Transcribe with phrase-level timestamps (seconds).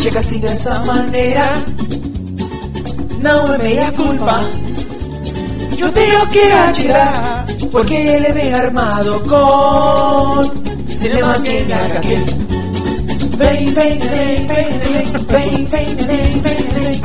[0.00, 1.42] que chega assim dessa maneira.
[3.20, 4.40] Não é meia culpa.
[5.78, 12.08] Eu tenho que atirar, porque ele vem armado com cinema game HQ.
[13.36, 17.00] Vem, vem, vem, vem, vem, vem, vem, vem, vem, vem.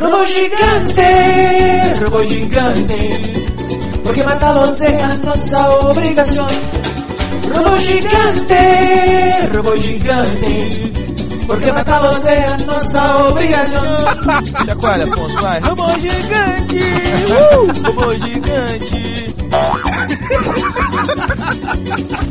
[0.00, 1.10] Robo gigante,
[2.04, 3.20] robo gigante,
[4.04, 6.46] porque matá-los é a nossa obrigação.
[7.52, 8.54] Robo gigante,
[9.52, 10.97] robo gigante,
[11.48, 13.82] porque matá-los é a nossa obrigação.
[14.66, 15.58] Chacoalha, Afonso, vai.
[15.60, 16.78] Robô gigante!
[17.32, 17.66] Uh!
[17.86, 19.34] Robô gigante!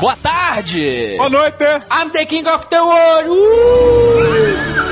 [0.00, 1.16] Boa tarde!
[1.16, 1.82] Boa noite!
[1.90, 3.26] I'm the king of the world!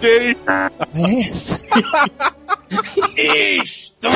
[0.00, 0.68] Uh!
[0.94, 2.28] Gay!
[3.16, 4.14] Estamos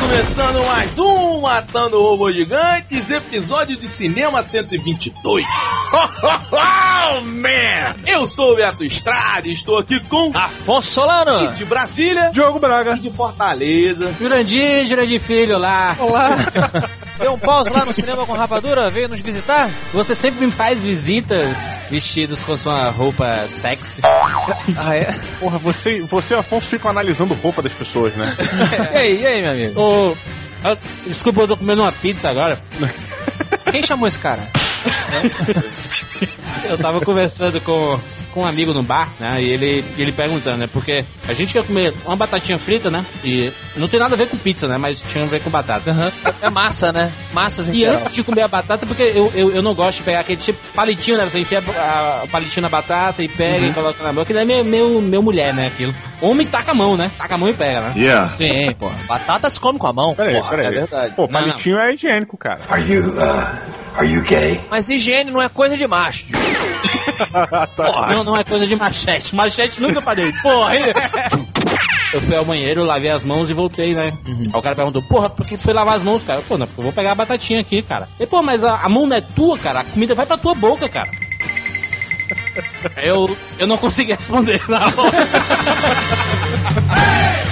[0.00, 5.44] começando mais um Matando Robôs Gigantes, episódio de Cinema 122.
[5.92, 7.94] oh, man!
[8.06, 11.52] Eu sou o Beto Estrada e estou aqui com Afonso Solano!
[11.52, 12.96] de Brasília Diogo Braga!
[12.96, 14.14] e de Fortaleza.
[14.18, 15.96] Jurandir, Jurandir Filho lá.
[15.98, 16.30] Olá!
[17.18, 18.90] Deu um pause lá no cinema com rapadura?
[18.90, 19.70] Veio nos visitar?
[19.92, 24.00] Você sempre me faz visitas vestidos com sua roupa sexy.
[24.04, 25.12] Ah, é?
[25.38, 28.34] Porra, você, você e Afonso ficam analisando roupa das pessoas, né?
[28.92, 29.80] E aí, e aí, meu amigo?
[29.80, 30.16] Ô,
[31.06, 32.58] desculpa, eu tô comendo uma pizza agora.
[33.70, 34.48] Quem chamou esse cara?
[36.68, 37.98] Eu tava conversando com,
[38.32, 39.42] com um amigo no bar, né?
[39.42, 40.66] E ele, ele perguntando, né?
[40.72, 43.04] Porque a gente ia comer uma batatinha frita, né?
[43.22, 44.78] E não tem nada a ver com pizza, né?
[44.78, 45.90] Mas tinha a ver com batata.
[45.90, 46.12] Aham.
[46.40, 47.12] É massa, né?
[47.32, 47.96] Massas em E geral.
[47.96, 50.58] antes de comer a batata, porque eu, eu, eu não gosto de pegar aquele tipo
[50.74, 51.24] palitinho, né?
[51.24, 51.62] Você enfia
[52.24, 55.00] o palitinho na batata e pega e coloca na boca, que não é meu, meu,
[55.00, 55.66] meu mulher, né?
[55.66, 55.94] Aquilo.
[56.20, 57.10] Homem taca a mão, né?
[57.18, 57.92] Taca a mão e pega, né?
[57.96, 58.34] Yeah.
[58.34, 58.90] Sim, pô.
[59.06, 60.14] Batata se come com a mão.
[60.14, 60.66] Peraí, peraí.
[60.66, 61.14] é verdade.
[61.14, 62.60] Pô, Não, palitinho é higiênico, cara.
[62.70, 64.60] Are you, uh, are you gay?
[64.70, 66.26] Mas higiene não é coisa de macho.
[68.08, 69.34] Não, não é coisa de machete.
[69.36, 70.32] Machete nunca parei.
[70.42, 70.72] Porra!
[72.12, 74.12] Eu fui ao banheiro, lavei as mãos e voltei, né?
[74.26, 76.42] Aí o cara perguntou, porra, por que você foi lavar as mãos, cara?
[76.42, 78.08] Pô, não, porque eu vou pegar a batatinha aqui, cara.
[78.18, 79.80] E, pô, mas a, a mão não é tua, cara.
[79.80, 81.10] A comida vai pra tua boca, cara.
[82.96, 85.28] Aí Eu, eu não consegui responder na hora.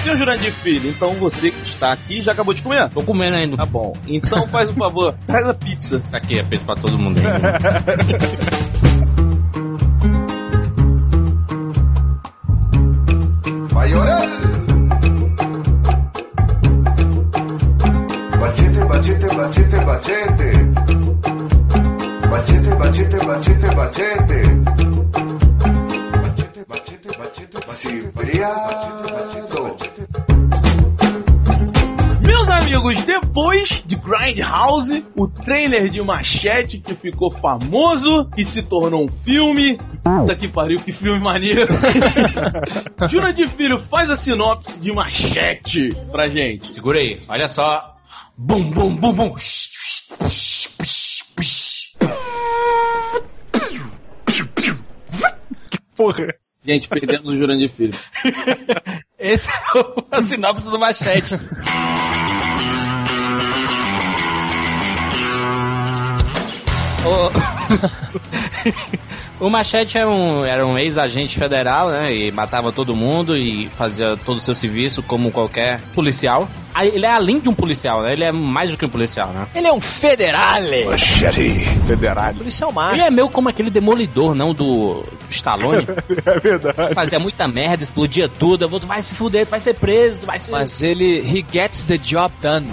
[0.03, 2.89] Senhor Jurandir Filho, então você que está aqui já acabou de comer?
[2.89, 3.57] Tô comendo ainda.
[3.57, 3.97] Tá bom.
[4.09, 6.03] Então faz um favor, traz a pizza.
[6.11, 7.25] Tá aqui, a pizza pra todo mundo aí.
[13.71, 14.29] Va a llorar.
[18.41, 20.51] Bachete, bachete, bachete, bachete.
[22.29, 24.43] Bachete, bachete, bachete, bachete.
[26.19, 29.02] Bachete, bachete, bachete, Cipriano.
[32.73, 39.09] Amigos, depois de Grindhouse, o trailer de Machete que ficou famoso e se tornou um
[39.09, 39.79] filme.
[40.03, 41.67] Puta que pariu, que filme maneiro.
[43.11, 46.73] Jurandir Filho, faz a sinopse de Machete pra gente.
[46.73, 47.95] Segura aí, olha só.
[48.39, 49.35] Bum, bum, bum, bum.
[55.95, 56.35] Porra.
[56.65, 57.93] Gente, perdemos o Jurandir Filho.
[59.23, 61.37] Esse é o- a sinopse do Machete.
[67.05, 67.31] O,
[69.43, 72.15] o Machete era um, era um ex-agente federal, né?
[72.15, 76.49] E matava todo mundo e fazia todo o seu serviço como qualquer policial.
[76.81, 78.13] Ele é além de um policial, né?
[78.13, 79.47] Ele é mais do que um policial, né?
[79.55, 80.87] Ele é um federale.
[81.87, 82.35] Federal.
[82.35, 82.95] Policial macho.
[82.95, 85.87] Ele é meio como aquele demolidor, não do, do Stallone.
[86.25, 86.95] É verdade.
[86.95, 88.65] Fazia muita merda, explodia tudo.
[88.65, 90.53] Eu vou, tu vai se fuder, tu vai ser preso, tu vai ser.
[90.53, 92.67] Mas ele, he gets the job done.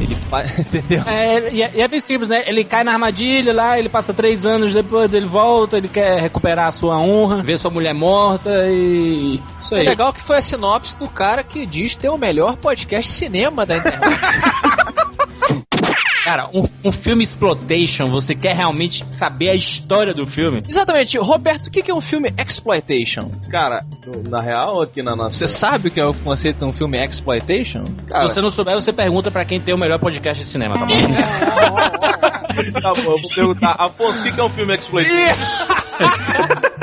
[0.00, 1.02] Ele faz, entendeu?
[1.06, 2.44] É, e é, e é bem simples, né?
[2.46, 6.66] Ele cai na armadilha lá, ele passa três anos depois, ele volta, ele quer recuperar
[6.68, 9.40] a sua honra, ver sua mulher morta e.
[9.60, 9.86] Isso É aí.
[9.86, 13.64] legal que foi a sinopse do cara que diz ter o melhor podcast de cinema
[13.66, 14.20] da internet.
[16.24, 20.62] Cara, um, um filme exploitation, você quer realmente saber a história do filme?
[20.66, 21.18] Exatamente.
[21.18, 23.30] Roberto, o que que é um filme exploitation?
[23.50, 23.84] Cara,
[24.30, 25.36] na real, aqui na nossa.
[25.36, 27.84] Você sabe o que é o conceito de um filme exploitation?
[28.08, 30.78] Cara, Se você não souber, você pergunta pra quem tem o melhor podcast de cinema,
[30.78, 30.94] tá bom?
[32.80, 33.76] tá bom, eu vou perguntar.
[33.78, 35.74] Afonso, o que é um filme exploitation?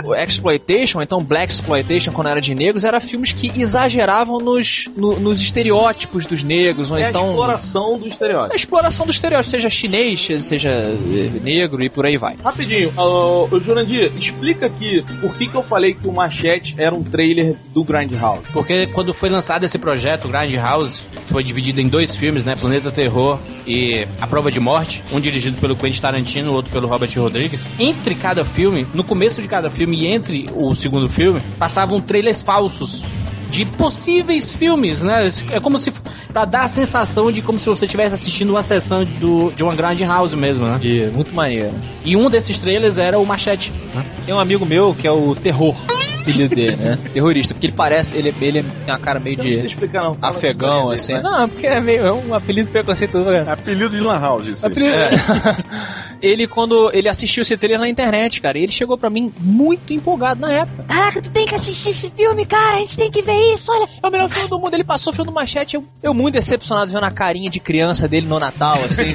[0.05, 5.19] o exploitation, então black exploitation quando era de negros, era filmes que exageravam nos, no-
[5.19, 8.55] nos estereótipos dos negros, ou É a então exploração do a estereótipo.
[8.55, 12.35] exploração do estereótipo, seja chinês, seja eh, negro e por aí vai.
[12.43, 17.03] Rapidinho, ô, Jurandir, explica aqui por que, que eu falei que o Machete era um
[17.03, 18.51] trailer do Grindhouse.
[18.53, 22.55] Porque quando foi lançado esse projeto, Grindhouse, que foi dividido em dois filmes, né?
[22.55, 26.87] Planeta Terror e A Prova de Morte, um dirigido pelo Quentin Tarantino, o outro pelo
[26.87, 27.67] Robert Rodrigues.
[27.79, 32.41] Entre cada filme, no começo de cada filme e entre o segundo filme, passavam trailers
[32.41, 33.03] falsos
[33.51, 35.27] de possíveis filmes, né?
[35.51, 35.91] É como se
[36.31, 39.75] pra dar a sensação de como se você estivesse assistindo uma sessão do, de uma
[39.75, 40.79] Grindhouse mesmo, né?
[40.81, 41.73] E muito maneiro.
[42.05, 43.71] E um desses trailers era o Machete.
[43.93, 44.05] né?
[44.25, 45.75] Tem um amigo meu que é o Terror,
[46.21, 46.97] apelido dele, né?
[47.11, 50.17] Terrorista, porque ele parece, ele, ele tem uma cara meio não de explicar, não.
[50.21, 51.13] Afegão, assim.
[51.15, 53.45] história dele, Não, porque é meio é um apelido preconceituoso, né?
[53.47, 54.65] Apelido de Lan House, isso.
[54.65, 54.95] Apelido-
[56.21, 60.39] ele, quando ele assistiu esse trailer na internet, cara, ele chegou pra mim muito empolgado
[60.41, 60.83] na época.
[60.87, 62.77] Caraca, tu tem que assistir esse filme, cara.
[62.77, 63.71] A gente tem que ver isso.
[63.71, 64.73] Olha, É o melhor filme do mundo.
[64.73, 65.75] Ele passou o filme do Machete.
[65.75, 69.13] Eu, eu muito decepcionado vendo a carinha de criança dele no Natal, assim.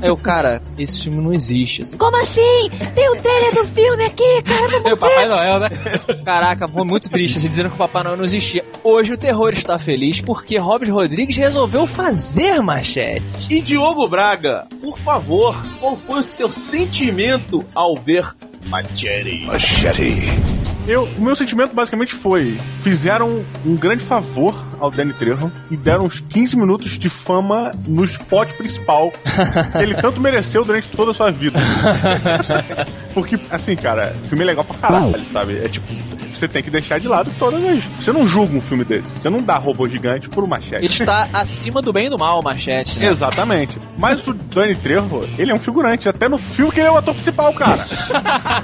[0.00, 1.82] Aí eu, cara, esse filme não existe.
[1.82, 1.96] assim.
[1.96, 2.68] como assim?
[2.94, 4.72] Tem o trailer do filme aqui, cara.
[4.76, 5.28] É o Vamos Papai ver.
[5.28, 5.68] Noel, né?
[6.24, 8.64] Caraca, foi muito triste, assim, dizendo que o Papai Noel não existia.
[8.82, 13.22] Hoje o terror está feliz porque Robert Rodrigues resolveu fazer Machete.
[13.50, 18.34] E Diogo Braga, por favor, qual foi o seu sentimento ao ver
[19.46, 20.12] Machete?
[20.88, 26.06] Eu, o meu sentimento basicamente foi: fizeram um grande favor ao Danny Trejo e deram
[26.06, 31.14] uns 15 minutos de fama no spot principal que ele tanto mereceu durante toda a
[31.14, 31.58] sua vida.
[33.12, 35.58] Porque, assim, cara, o filme é legal pra caralho, sabe?
[35.58, 35.92] É tipo,
[36.32, 37.84] você tem que deixar de lado todas as.
[37.84, 39.10] Você não julga um filme desse.
[39.12, 40.84] Você não dá robô gigante por uma machete.
[40.84, 43.08] Ele está acima do bem e do mal, Machete, né?
[43.08, 43.78] Exatamente.
[43.98, 46.96] Mas o Danny Trejo, ele é um figurante, até no filme que ele é o
[46.96, 47.86] ator principal, cara.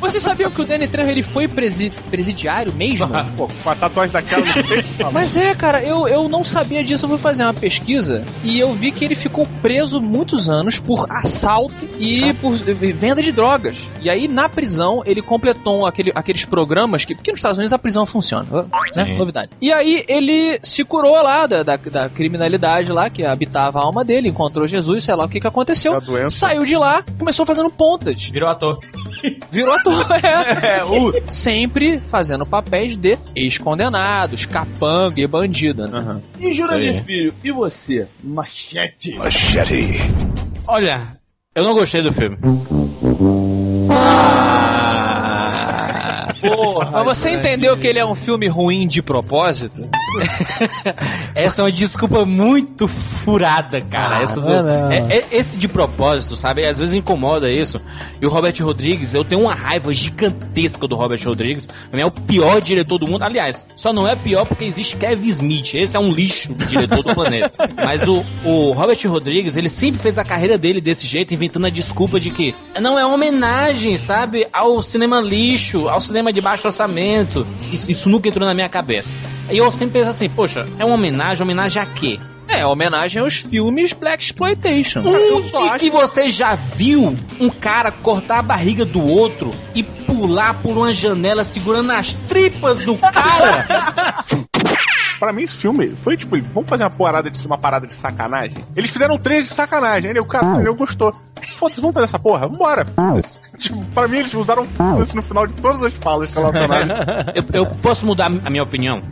[0.00, 3.08] Vocês sabiam que o Danny Trejo ele foi presi- presidiário mesmo?
[3.36, 5.10] Pô, com a tatuagem daquela no peito.
[5.12, 7.04] Mas é, cara, eu, eu não sabia disso.
[7.04, 11.06] Eu fui fazer uma pesquisa e eu vi que ele ficou preso muitos anos por
[11.10, 13.90] assalto e por eh, venda de drogas.
[14.00, 17.14] E aí, na prisão, ele completou aquele, aqueles programas que.
[17.14, 18.64] Porque nos Estados Unidos a prisão funciona, né?
[19.04, 19.18] Sim.
[19.18, 19.50] Novidade.
[19.60, 24.04] E aí, ele se curou lá da, da, da criminalidade lá que habitava a alma
[24.04, 25.94] dele, encontrou Jesus, sei lá o que, que aconteceu.
[25.94, 26.36] A doença.
[26.36, 28.28] Saiu de lá, começou fazendo pontas.
[28.30, 28.78] Virou ator.
[29.50, 30.80] Virou ator, é.
[31.30, 35.98] Sempre fazendo papéis de ex-condenados, capanga e bandido, né?
[35.98, 36.22] Aham.
[36.38, 37.04] E Jurandir.
[37.04, 38.06] Filho, e você?
[38.22, 39.16] Machete.
[40.66, 41.16] Olha,
[41.54, 42.38] eu não gostei do filme.
[46.56, 49.88] Porra, Mas você entendeu que ele é um filme ruim de propósito?
[51.34, 54.22] Essa é uma desculpa muito furada, cara.
[54.22, 54.90] Essa do- não, não.
[54.92, 56.64] é- é- esse de propósito, sabe?
[56.66, 57.80] Às vezes incomoda isso.
[58.20, 61.68] E o Robert Rodrigues, eu tenho uma raiva gigantesca do Robert Rodrigues.
[61.92, 63.22] Mim é o pior diretor do mundo.
[63.22, 65.74] Aliás, só não é pior porque existe Kevin Smith.
[65.74, 67.68] Esse é um lixo de diretor do planeta.
[67.76, 71.70] Mas o, o Robert Rodrigues, ele sempre fez a carreira dele desse jeito, inventando a
[71.70, 74.46] desculpa de que não é uma homenagem, sabe?
[74.52, 77.46] Ao cinema lixo, ao cinema de baixo orçamento.
[77.72, 79.14] Isso, isso nunca entrou na minha cabeça.
[79.50, 82.18] E eu sempre penso assim, poxa, é uma homenagem, homenagem a quê?
[82.48, 85.02] É, homenagem aos filmes Black Exploitation.
[85.04, 90.76] Onde que você já viu um cara cortar a barriga do outro e pular por
[90.76, 94.44] uma janela segurando as tripas do cara?
[95.20, 98.64] Pra mim, esse filme foi tipo, vamos fazer uma parada de, uma parada de sacanagem?
[98.74, 100.08] Eles fizeram um trailer de sacanagem.
[100.08, 101.14] Ele, o cara, ele gostou.
[101.58, 102.48] Foda-se, vamos fazer essa porra?
[102.48, 102.86] Vambora.
[102.86, 103.38] Foda-se.
[103.60, 106.96] Tipo, pra mim, eles usaram foda-se no final de todas as falas relacionadas.
[107.36, 109.02] eu, eu posso mudar a minha opinião?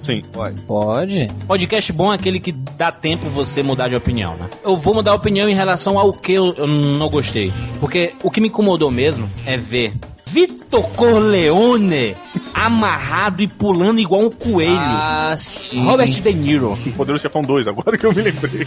[0.00, 0.60] Sim, pode.
[0.62, 1.28] Pode.
[1.46, 4.48] Podcast bom é aquele que dá tempo você mudar de opinião, né?
[4.64, 7.52] Eu vou mudar a opinião em relação ao que eu, eu não gostei.
[7.78, 9.94] Porque o que me incomodou mesmo é ver
[10.32, 12.16] Vitor Corleone
[12.54, 14.76] amarrado e pulando igual um coelho.
[14.78, 15.84] Ah, sim.
[15.84, 16.76] Robert De Niro.
[16.96, 18.66] Poderoso Chefão 2, agora que eu me lembrei.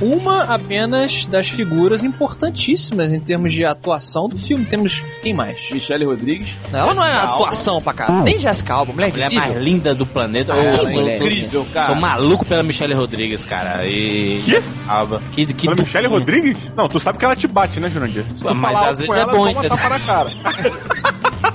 [0.00, 4.64] Uma apenas das figuras importantíssimas em termos de atuação do filme.
[4.64, 5.70] Temos quem mais?
[5.70, 6.48] Michele Rodrigues.
[6.72, 7.34] Ela não é Alba.
[7.34, 8.24] atuação pra caralho.
[8.24, 10.52] Nem Jessica Alba, mulher A mulher mais linda do planeta.
[10.52, 11.16] Ah, Eu que sou, mulher.
[11.16, 11.86] Incrível, cara.
[11.86, 13.86] sou maluco pela Michelle Rodrigues, cara.
[13.86, 14.40] E.
[14.44, 14.58] Que?
[14.88, 15.22] Alba.
[15.32, 16.72] Que, que Fala Michelle Rodrigues?
[16.76, 18.24] Não, tu sabe que ela te bate, né, Jurandir?
[18.36, 19.70] Se tu Mas às vezes com é bom, entendeu?
[19.70, 20.28] tapa na cara.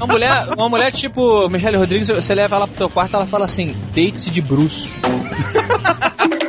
[0.03, 3.45] Uma mulher, uma mulher tipo Michelle Rodrigues, você leva ela pro teu quarto ela fala
[3.45, 5.01] assim: deite-se de bruços.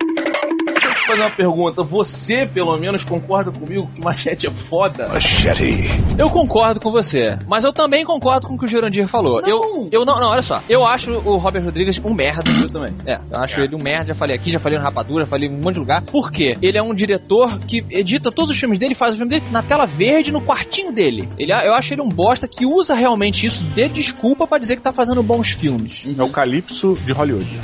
[1.05, 1.83] te fazer uma pergunta.
[1.83, 5.09] Você, pelo menos, concorda comigo que Machete é foda?
[6.19, 9.43] Eu concordo com você, mas eu também concordo com o que o Jurandir falou.
[9.43, 9.49] Não.
[9.49, 10.63] Eu, eu não, não, olha só.
[10.69, 12.51] Eu acho o Robert Rodrigues um merda.
[12.61, 12.95] Eu também.
[13.07, 15.53] É, eu acho ele um merda, já falei aqui, já falei no Rapadura, falei em
[15.53, 16.03] um monte de lugar.
[16.03, 16.57] Por quê?
[16.63, 19.63] Ele é um diretor que edita todos os filmes dele, faz o filme dele na
[19.63, 21.29] tela verde, no quartinho dele.
[21.39, 24.83] Ele, eu acho ele um bosta que usa realmente isso de desculpa pra dizer que
[24.83, 26.07] tá fazendo bons filmes.
[26.17, 27.61] É o Calypso de Hollywood.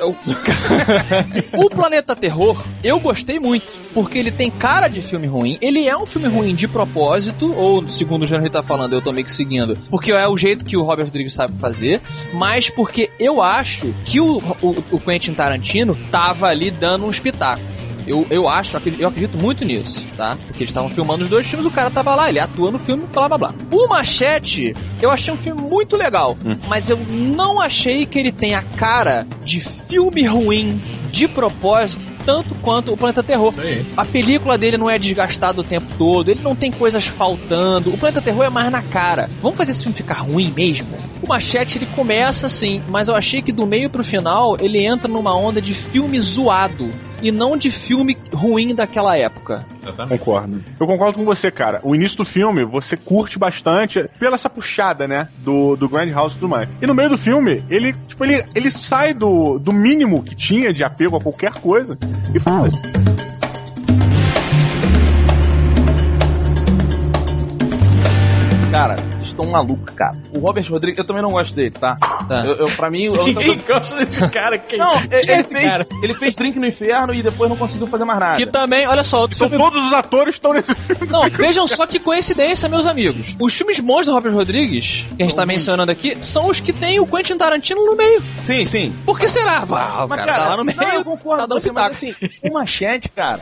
[1.56, 5.58] O Planeta Terror, eu gostei muito, porque ele tem cara de filme ruim.
[5.60, 9.12] Ele é um filme ruim de propósito, ou segundo o Jânio tá falando, eu tô
[9.12, 12.00] meio que seguindo, porque é o jeito que o Robert Rodrigues sabe fazer,
[12.34, 17.90] mas porque eu acho que o, o, o Quentin Tarantino tava ali dando uns pitacos.
[18.10, 20.36] Eu, eu acho, eu acredito muito nisso, tá?
[20.46, 23.06] Porque eles estavam filmando os dois filmes, o cara tava lá, ele atua no filme,
[23.12, 23.54] blá blá blá.
[23.70, 26.36] O Machete, eu achei um filme muito legal,
[26.68, 32.54] mas eu não achei que ele tenha a cara de filme ruim de propósito tanto
[32.56, 33.52] quanto o Planeta Terror.
[33.96, 37.90] A película dele não é desgastada o tempo todo, ele não tem coisas faltando.
[37.90, 39.30] O Planeta Terror é mais na cara.
[39.40, 40.98] Vamos fazer esse filme ficar ruim mesmo?
[41.22, 45.08] O Machete ele começa assim, mas eu achei que do meio pro final ele entra
[45.08, 46.90] numa onda de filme zoado
[47.22, 49.66] e não de filme ruim daquela época.
[50.08, 50.62] Concordo.
[50.78, 51.80] Eu concordo com você, cara.
[51.82, 55.28] O início do filme, você curte bastante pela essa puxada, né?
[55.38, 56.68] Do, do Grand House e tudo mais.
[56.80, 60.72] E no meio do filme, ele, tipo, ele, ele sai do, do mínimo que tinha
[60.72, 61.98] de apego a qualquer coisa
[62.34, 62.80] e foda-se.
[68.70, 68.94] Cara,
[69.40, 70.16] estão malucos, cara.
[70.32, 71.96] O Robert Rodrigues, eu também não gosto dele, tá?
[72.28, 72.44] Tá.
[72.44, 74.58] Eu, eu, pra mim, eu, Ninguém gosta desse cara.
[74.58, 75.86] Quem, Não, quem ele, é esse fez, cara?
[76.02, 78.36] ele fez Drink no Inferno e depois não conseguiu fazer mais nada.
[78.36, 81.06] Que também, olha só, outro Então filme todos os atores estão nesse filme.
[81.10, 83.36] Não, vejam só que coincidência, meus amigos.
[83.40, 86.72] Os filmes bons do Robert Rodrigues, que a gente tá mencionando aqui, são os que
[86.72, 88.22] tem o Quentin Tarantino no meio.
[88.42, 88.94] Sim, sim.
[89.04, 89.64] Por que será?
[89.70, 90.78] Ah, o Mas, cara, tá lá no meio.
[90.78, 93.40] Não, eu concordo tá com dando você, mas assim, o Machete, cara.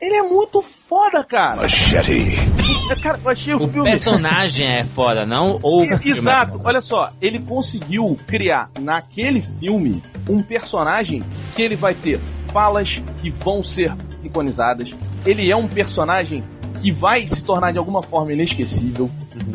[0.00, 1.62] Ele é muito foda, cara.
[1.62, 2.57] Machete.
[2.96, 3.88] Cara, eu achei o, O filme.
[3.90, 5.58] personagem é foda, não?
[5.62, 11.22] Ou o E- é Exato, olha só, ele conseguiu criar naquele filme um personagem
[11.54, 12.20] que ele vai ter
[12.52, 14.90] falas que vão ser iconizadas.
[15.26, 16.42] Ele é um personagem
[16.80, 19.10] que vai se tornar de alguma forma inesquecível.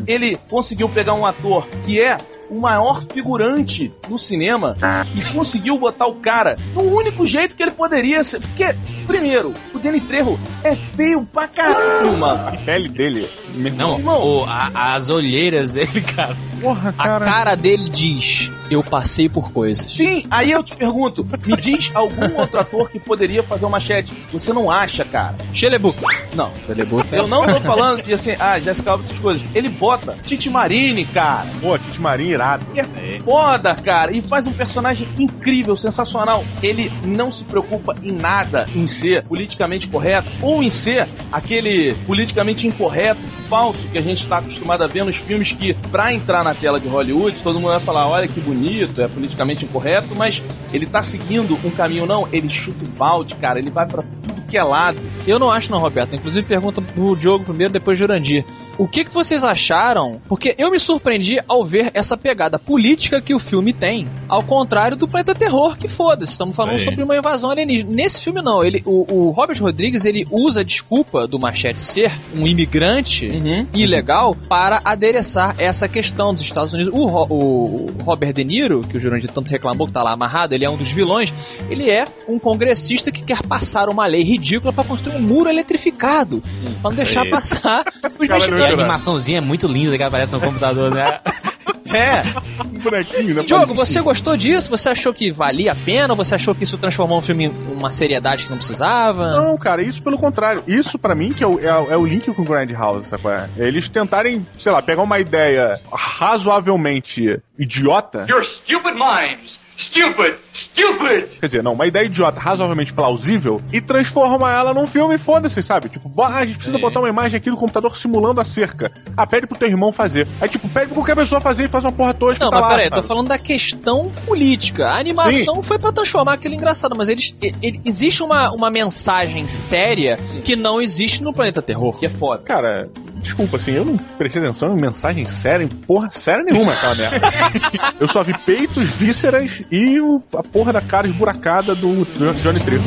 [0.06, 2.18] Ele conseguiu pegar um ator que é
[2.50, 4.76] o maior figurante do cinema
[5.14, 8.40] e conseguiu botar o cara no único jeito que ele poderia ser.
[8.40, 8.74] Porque,
[9.06, 12.48] primeiro, o Danny Trejo é feio pra caralho, mano.
[12.48, 13.98] A pele dele, meu irmão.
[13.98, 16.36] Não, o- a- as olheiras dele, cara.
[16.60, 19.84] Porra, A cara dele diz: Eu passei por coisas.
[19.92, 24.12] Sim, aí eu te pergunto, me diz algum outro ator que poderia fazer uma machete.
[24.32, 25.36] Você não acha, cara?
[25.52, 26.02] Shelebuff.
[26.34, 26.50] Não.
[26.66, 29.42] Shelebuff Eu não tô falando de assim, ah, Jessica Alba, essas coisas.
[29.54, 31.46] Ele bota Titi Marini, cara.
[31.60, 32.66] Pô, Tite Marinho irado.
[32.72, 34.12] Que é foda, cara.
[34.12, 36.44] E faz um personagem incrível, sensacional.
[36.62, 42.66] Ele não se preocupa em nada em ser politicamente correto ou em ser aquele politicamente
[42.66, 46.54] incorreto, falso que a gente tá acostumado a ver nos filmes que, pra entrar na
[46.54, 50.86] tela de Hollywood, todo mundo vai falar: olha que bonito, é politicamente incorreto, mas ele
[50.86, 52.28] tá seguindo um caminho, não.
[52.32, 53.58] Ele chuta o balde, cara.
[53.58, 54.98] Ele vai pra tudo que é lado.
[55.26, 56.14] Eu não acho, não, Roberto.
[56.14, 58.44] Inclusive, pergunta pro Diogo primeiro, depois Jurandir.
[58.78, 60.20] O que, que vocês acharam?
[60.28, 64.96] Porque eu me surpreendi ao ver essa pegada política que o filme tem, ao contrário
[64.96, 66.84] do Planeta Terror, que foda-se, estamos falando Sim.
[66.84, 67.90] sobre uma invasão alienígena.
[67.92, 68.64] Nesse filme, não.
[68.64, 73.66] Ele, o, o Robert Rodrigues ele usa a desculpa do Machete ser um imigrante Uhum.
[73.74, 76.92] ilegal para adereçar essa questão dos Estados Unidos.
[76.94, 80.64] O, o Robert De Niro, que o Jurandir tanto reclamou que tá lá amarrado, ele
[80.64, 81.32] é um dos vilões,
[81.70, 86.42] ele é um congressista que quer passar uma lei ridícula para construir um muro eletrificado,
[86.80, 87.30] para não deixar aí.
[87.30, 91.20] passar os Cara, E a animaçãozinha é muito linda que aparece no computador, né?
[91.94, 92.22] É.
[92.64, 93.42] Um bonequinho, né?
[93.44, 94.68] Diogo, você gostou disso?
[94.68, 96.12] Você achou que valia a pena?
[96.16, 99.30] Você achou que isso transformou um filme em uma seriedade que não precisava?
[99.30, 100.64] Não, cara, isso pelo contrário.
[100.66, 103.06] Isso pra mim que é o, é, o- é o link com o Grand House,
[103.06, 103.22] sabe?
[103.22, 103.48] qual é?
[103.56, 108.26] Eles tentarem, sei lá, pegar uma ideia razoavelmente idiota.
[108.28, 109.58] Your stupid minds.
[109.76, 110.34] Stupid.
[110.54, 111.38] Stupid.
[111.40, 115.88] Quer dizer, não, uma ideia idiota razoavelmente plausível e transforma ela num filme, foda-se, sabe?
[115.88, 118.92] Tipo, ah, a gente precisa botar uma imagem aqui do computador simulando a cerca.
[119.16, 120.28] Ah, pede pro teu irmão fazer.
[120.40, 122.62] Aí, tipo, pede pra qualquer pessoa fazer e faz uma porra tosca Não, tá mas
[122.62, 123.02] lá, peraí, sabe?
[123.02, 124.88] tô falando da questão política.
[124.90, 129.46] A animação foi pra transformar aquilo engraçado, mas eles, e- e- existe uma, uma mensagem
[129.48, 131.96] séria que não existe no Planeta Terror.
[131.98, 132.42] Que é foda.
[132.44, 132.88] Cara,
[133.24, 137.20] desculpa, assim, eu não prestei atenção em mensagem séria, em porra séria nenhuma aquela merda.
[137.98, 142.04] eu só vi peitos, vísceras e o- a porra da cara esburacada do
[142.42, 142.84] Johnny Trejo.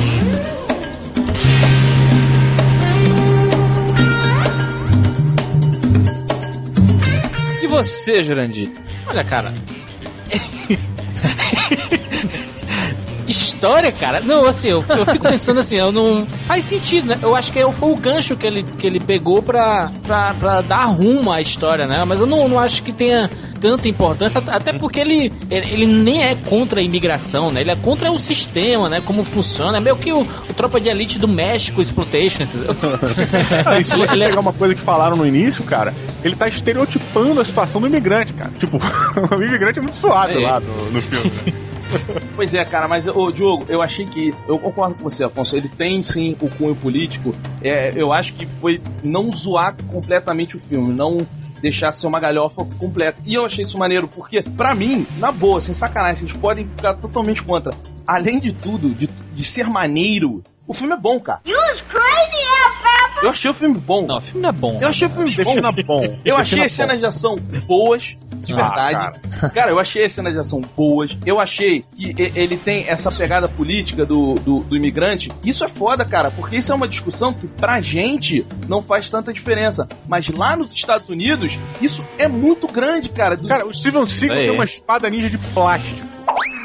[7.61, 8.69] E você, Jurandir?
[9.07, 9.53] Olha, cara,
[13.57, 14.21] história, cara.
[14.21, 16.25] Não, assim, eu, eu fico pensando assim, eu não.
[16.45, 17.17] Faz sentido, né?
[17.21, 20.85] Eu acho que foi o gancho que ele, que ele pegou pra, pra, pra dar
[20.85, 22.03] rumo à história, né?
[22.05, 26.23] Mas eu não, não acho que tenha tanta importância, até porque ele, ele, ele nem
[26.23, 27.61] é contra a imigração, né?
[27.61, 29.01] Ele é contra o sistema, né?
[29.03, 29.77] Como funciona.
[29.77, 32.75] É meio que o, o Tropa de Elite do México Exploitation, entendeu?
[33.79, 37.45] E se você pegar uma coisa que falaram no início, cara, ele tá estereotipando a
[37.45, 38.51] situação do imigrante, cara.
[38.59, 38.77] Tipo,
[39.35, 40.39] o imigrante é muito suado É.
[40.39, 41.31] lá no, no filme.
[41.45, 41.66] né?
[42.35, 44.33] Pois é, cara, mas, ô, Diogo, eu achei que.
[44.47, 45.55] Eu concordo com você, Afonso.
[45.55, 47.33] Ele tem sim o cunho político.
[47.61, 51.25] É, eu acho que foi não zoar completamente o filme, não
[51.61, 53.21] deixar ser uma galhofa completa.
[53.25, 56.93] E eu achei isso maneiro, porque, pra mim, na boa, sem sacanagem, vocês podem ficar
[56.95, 57.73] totalmente contra.
[58.05, 61.41] Além de tudo, de, de ser maneiro, o filme é bom, cara.
[61.45, 62.56] You was crazy, Alfalfa!
[63.23, 64.05] Eu achei o filme bom.
[64.07, 64.77] Não, o filme não é bom.
[64.79, 65.55] Eu achei o filme bom.
[65.85, 66.17] Bom.
[66.23, 68.55] Eu achei as cenas de ação boas, de Ah,
[68.91, 69.19] verdade.
[69.53, 69.71] cara.
[69.71, 71.17] eu achei as cenas de ação boas.
[71.25, 75.31] Eu achei que ele tem essa pegada política do, do, do imigrante.
[75.43, 79.33] Isso é foda, cara, porque isso é uma discussão que pra gente não faz tanta
[79.33, 79.87] diferença.
[80.07, 83.35] Mas lá nos Estados Unidos, isso é muito grande, cara.
[83.35, 84.41] Do- Cara, o Steven Seagal É.
[84.45, 86.05] tem uma espada ninja de plástico.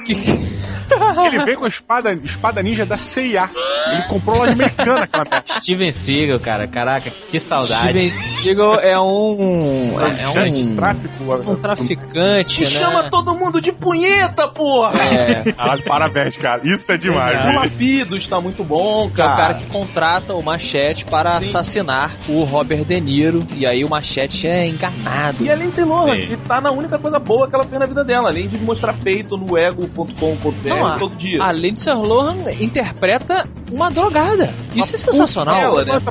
[1.27, 3.49] Ele vem com a espada, espada ninja da C&A.
[3.93, 5.45] Ele comprou loja americana aquela merda.
[5.49, 6.67] Steven Seagal, cara.
[6.67, 7.75] Caraca, que saudade.
[7.89, 9.97] Steven Seagal é um.
[10.01, 10.77] É Gente, um.
[10.77, 11.13] tráfico.
[11.47, 12.71] Um traficante, que né?
[12.71, 14.93] chama todo mundo de punheta, porra!
[15.01, 16.61] É, Caralho, parabéns, cara.
[16.65, 17.59] Isso é demais, O velho.
[17.59, 19.37] Lapidos tá muito bom, que é o cara.
[19.37, 21.39] cara que contrata o Machete para Sim.
[21.39, 23.47] assassinar o Robert De Niro.
[23.55, 25.43] E aí o Machete é enganado.
[25.43, 26.27] E a Lindsay Lohan, Sim.
[26.29, 28.93] que tá na única coisa boa que ela fez na vida dela, além de mostrar
[28.95, 31.43] peito no ego.com.br Não, todo dia.
[31.43, 34.55] A Lindsay Lohan interpreta uma drogada.
[34.75, 35.55] Isso é sensacional.
[35.55, 36.03] Ela, né?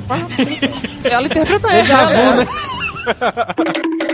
[1.03, 2.45] Ela interpreta ela.
[3.01, 4.10] Né?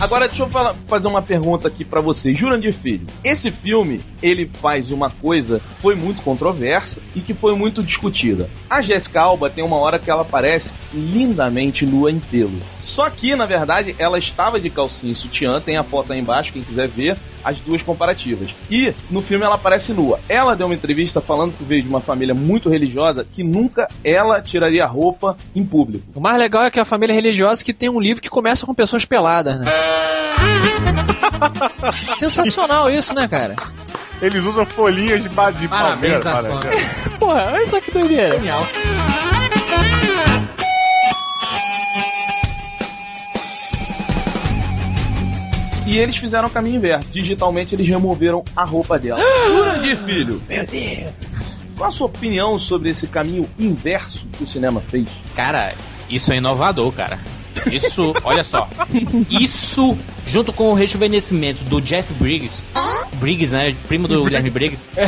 [0.00, 3.04] Agora deixa eu fala- fazer uma pergunta aqui pra você, Jurandir Filho.
[3.24, 8.48] Esse filme, ele faz uma coisa que foi muito controversa e que foi muito discutida.
[8.70, 12.60] A Jessica Alba tem uma hora que ela aparece lindamente nua em pelo.
[12.80, 16.52] Só que, na verdade, ela estava de calcinha e sutiã, tem a foto aí embaixo,
[16.52, 18.50] quem quiser ver, as duas comparativas.
[18.70, 20.20] E no filme ela aparece nua.
[20.28, 24.40] Ela deu uma entrevista falando que veio de uma família muito religiosa que nunca ela
[24.42, 26.04] tiraria a roupa em público.
[26.14, 28.66] O mais legal é que é a família religiosa que tem um livro que começa
[28.66, 29.66] com pessoas peladas, né?
[32.16, 33.54] Sensacional isso, né, cara?
[34.20, 36.58] Eles usam folhinhas de, ba- de Parabéns, palmeira.
[36.58, 36.84] Parabéns.
[37.18, 38.36] Porra, olha só que doideira.
[38.36, 38.66] Genial.
[45.88, 47.08] E eles fizeram o caminho inverso.
[47.10, 49.18] Digitalmente eles removeram a roupa dela.
[49.48, 50.42] Jurandir, filho.
[50.46, 51.74] Meu Deus.
[51.78, 55.06] Qual a sua opinião sobre esse caminho inverso que o cinema fez?
[55.34, 55.72] Cara,
[56.10, 57.18] isso é inovador, cara.
[57.72, 58.68] Isso, olha só.
[59.30, 59.96] Isso,
[60.26, 62.68] junto com o rejuvenescimento do Jeff Briggs.
[63.14, 63.74] Briggs, né?
[63.86, 64.88] Primo do Guilherme Briggs.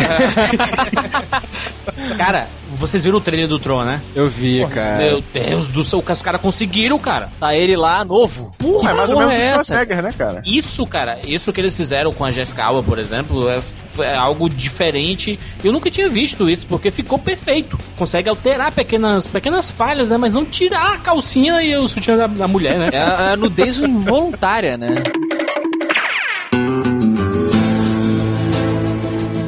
[2.17, 4.01] cara, vocês viram o trailer do Tron, né?
[4.15, 4.99] Eu vi, cara.
[4.99, 7.31] Meu Deus do céu, o que os caras conseguiram, cara.
[7.39, 8.51] Tá ele lá, novo.
[8.59, 9.65] Porra, é mais ou porra menos é o essa?
[9.65, 10.43] Schwarzenegger, né, cara?
[10.45, 13.61] Isso, cara, isso que eles fizeram com a Jessica Alba, por exemplo, é,
[14.01, 15.39] é algo diferente.
[15.63, 17.79] Eu nunca tinha visto isso, porque ficou perfeito.
[17.97, 20.17] Consegue alterar pequenas, pequenas falhas, né?
[20.17, 22.91] Mas não tirar a calcinha e o sutiã da, da mulher, né?
[22.93, 25.03] É a, a nudez involuntária, né?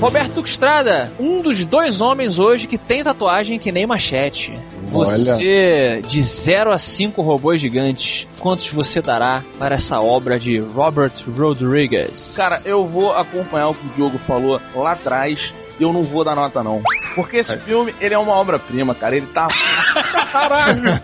[0.03, 4.53] Roberto Estrada, um dos dois homens hoje que tem tatuagem que nem machete.
[4.85, 11.13] Você, de 0 a 5 robôs gigantes, quantos você dará para essa obra de Robert
[11.39, 12.35] Rodriguez?
[12.37, 15.55] Cara, eu vou acompanhar o que o Diogo falou lá atrás.
[15.79, 16.83] E eu não vou dar nota, não.
[17.15, 19.17] Porque esse filme, ele é uma obra-prima, cara.
[19.17, 19.49] Ele tá.
[20.33, 21.01] Caralho!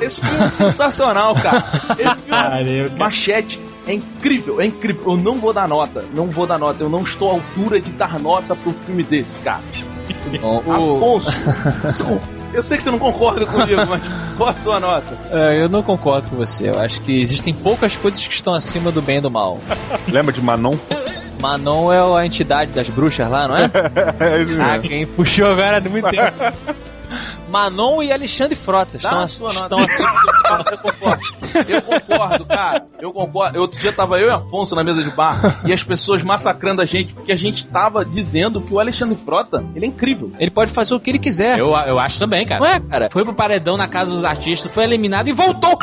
[0.00, 1.64] Esse filme é sensacional, cara.
[1.98, 2.98] Esse filme.
[2.98, 5.02] Machete é incrível, é incrível.
[5.12, 6.04] Eu não vou dar nota.
[6.14, 6.82] Não vou dar nota.
[6.82, 9.62] Eu não estou à altura de dar nota pro filme desse, cara.
[10.42, 11.30] o, Afonso,
[11.88, 12.42] desculpa.
[12.52, 14.02] Eu sei que você não concorda comigo, mas
[14.36, 15.18] qual a sua nota?
[15.30, 16.68] É, eu não concordo com você.
[16.68, 19.58] Eu acho que existem poucas coisas que estão acima do bem e do mal.
[20.06, 20.76] Lembra de Manon?
[21.42, 23.62] Manon é a entidade das bruxas lá, não é?
[24.20, 24.88] É isso ah, mesmo.
[24.88, 26.38] quem puxou agora não muito tempo.
[27.52, 29.46] Manon e Alexandre Frota estão, a estão
[29.78, 30.10] acima.
[30.70, 31.22] Eu concordo.
[31.68, 32.86] Eu concordo, cara.
[32.98, 33.60] Eu concordo.
[33.60, 36.86] Outro dia tava eu e Afonso na mesa de bar e as pessoas massacrando a
[36.86, 40.32] gente porque a gente tava dizendo que o Alexandre Frota, ele é incrível.
[40.38, 41.58] Ele pode fazer o que ele quiser.
[41.58, 42.60] Eu, eu acho também, cara.
[42.60, 43.10] Não é, cara?
[43.10, 45.78] Foi pro paredão na casa dos artistas, foi eliminado e voltou.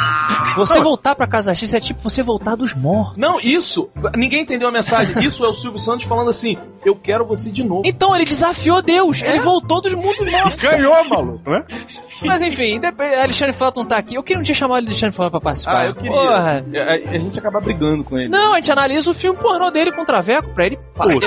[0.55, 3.17] Você voltar pra casa artista é tipo você voltar dos mortos.
[3.17, 5.19] Não, isso, ninguém entendeu a mensagem.
[5.23, 7.83] Isso é o Silvio Santos falando assim: "Eu quero você de novo".
[7.85, 9.21] Então ele desafiou Deus.
[9.21, 10.63] Ele voltou dos mundos mortos.
[10.63, 11.58] Ganhou, maluco, né?
[11.59, 11.65] Hã?
[12.25, 14.15] Mas enfim, depois, Alexandre Frota não tá aqui.
[14.15, 15.77] Eu queria um dia chamar o Alexandre Frota pra participar.
[15.79, 16.11] Ah, eu queria.
[16.11, 16.65] Porra.
[16.75, 18.27] A, a gente acaba brigando com ele.
[18.29, 21.19] Não, a gente analisa o filme pornô dele com o Traveco pra ele falar, Eu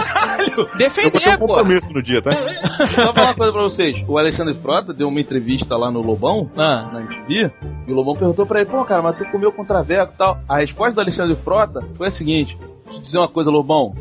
[0.77, 1.47] defender, botei um pô.
[1.49, 2.31] compromisso no dia, tá?
[2.95, 4.05] Só falar uma coisa pra vocês.
[4.07, 7.51] O Alexandre Frota deu uma entrevista lá no Lobão, Ah, na MTV,
[7.89, 10.41] e o Lobão perguntou pra ele, pô, cara, mas tu comeu com traveco e tal.
[10.49, 13.95] A resposta do Alexandre Frota foi a seguinte: deixa eu te dizer uma coisa, Lobão.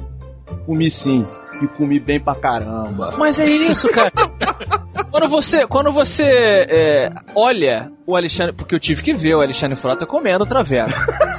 [0.65, 1.25] Comi sim.
[1.61, 3.15] E comi bem pra caramba.
[3.17, 4.11] mas é isso, cara.
[5.11, 9.75] quando você, quando você é, olha o Alexandre, porque eu tive que ver o Alexandre
[9.75, 10.91] Frota comendo Traveco.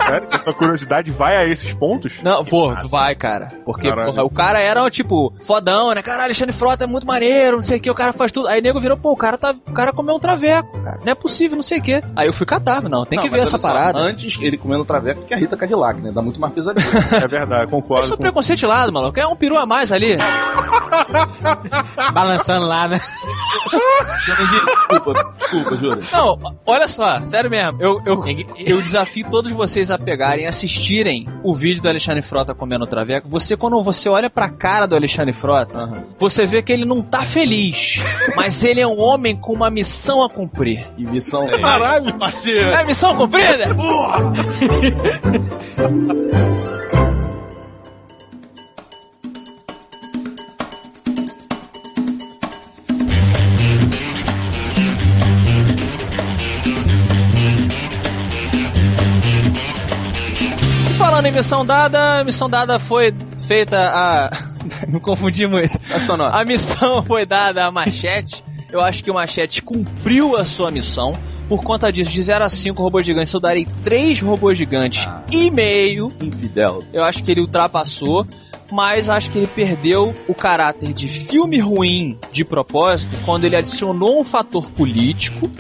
[0.06, 0.28] Sério?
[0.32, 2.14] A tua curiosidade vai a esses pontos?
[2.22, 3.52] Não, pô, tu vai, cara.
[3.64, 4.06] Porque Caralho.
[4.12, 6.02] porra, o cara era, tipo, fodão, né?
[6.02, 8.48] Cara, Alexandre Frota é muito maneiro, não sei o que, o cara faz tudo.
[8.48, 10.98] Aí o nego virou, pô, o cara, tá, o cara comeu um traveco, cara.
[11.04, 12.02] Não é possível, não sei o que.
[12.16, 13.98] Aí eu fui catar, não, tem Não, que ver essa só, parada.
[13.98, 16.10] Antes ele comendo traveco que a Rita Cadillac, né?
[16.12, 16.82] Dá muito mais pesadelo.
[17.12, 18.06] É verdade, Eu concordo.
[18.06, 19.18] sou com- preconceito de lado, maluco.
[19.18, 20.16] É um peru a mais ali.
[22.12, 23.00] Balançando lá, né?
[24.66, 26.00] desculpa, desculpa, juro.
[26.12, 27.80] Não, olha só, sério mesmo.
[27.80, 28.22] Eu, eu,
[28.58, 32.86] eu desafio todos vocês a pegarem e assistirem o vídeo do Alexandre Frota comendo o
[32.86, 33.28] traveco.
[33.28, 36.04] Você, quando você olha pra cara do Alexandre Frota, Aham.
[36.16, 38.02] você vê que ele não tá feliz.
[38.36, 40.86] mas ele é um homem com uma missão a cumprir.
[40.96, 41.46] E missão.
[41.48, 42.14] Caralho!
[42.18, 42.70] parceiro!
[42.70, 43.66] É missão cumprida?
[46.48, 46.48] E
[61.22, 63.14] falando em missão dada, a missão dada foi
[63.46, 64.30] feita a.
[64.88, 65.78] Me confundi muito.
[65.90, 66.40] A.
[66.40, 68.42] A missão foi dada a Machete.
[68.70, 71.16] Eu acho que o Machete cumpriu a sua missão.
[71.48, 75.50] Por conta disso, de 0 a 5 robôs gigantes, eu darei 3 robôs gigantes e
[75.50, 76.10] meio.
[76.20, 76.82] Infidel.
[76.92, 78.26] Eu acho que ele ultrapassou.
[78.72, 84.18] Mas acho que ele perdeu o caráter de filme ruim de propósito quando ele adicionou
[84.20, 85.50] um fator político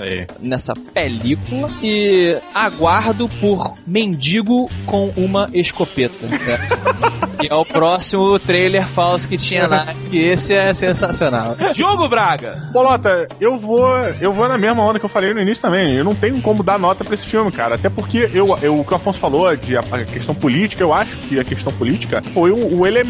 [0.40, 6.26] nessa película e aguardo por Mendigo com uma escopeta.
[6.26, 6.38] né?
[7.38, 11.56] que é o próximo trailer falso que tinha lá, que esse é sensacional.
[11.74, 12.70] Diogo Braga!
[12.72, 13.88] Bolota, eu vou,
[14.20, 15.92] eu vou na mesma onda que eu falei no início também.
[15.94, 17.74] Eu não tenho como dar nota pra esse filme, cara.
[17.74, 20.94] Até porque eu, eu- o que o Afonso falou de a, a questão política, eu
[20.94, 23.01] acho que a questão política foi o, o elemento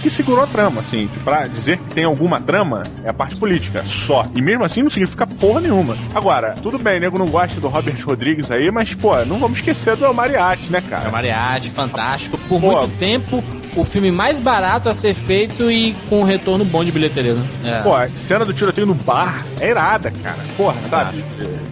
[0.00, 1.06] que segurou a trama, assim.
[1.06, 4.24] Tipo, pra dizer que tem alguma trama, é a parte política, só.
[4.34, 5.96] E mesmo assim não significa porra nenhuma.
[6.14, 9.96] Agora, tudo bem, nego não gosta do Robert Rodrigues aí, mas, pô, não vamos esquecer
[9.96, 11.10] do Mariachi, né, É cara?
[11.10, 12.38] mariachi, fantástico.
[12.48, 12.80] Por Pô.
[12.80, 13.42] muito tempo,
[13.76, 17.34] o filme mais barato a ser feito e com um retorno bom de bilheteria.
[17.34, 17.46] né?
[17.64, 17.82] É.
[17.82, 20.38] Pô, a cena do tiroteio no bar é irada, cara.
[20.56, 21.24] Porra, sabe?